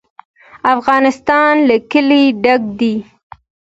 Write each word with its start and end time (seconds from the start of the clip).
افغانستان 0.75 1.53
له 1.67 1.75
کلي 1.91 2.23
ډک 2.43 2.61
دی. 2.79 2.95